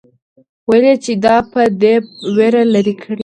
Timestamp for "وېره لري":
2.35-2.95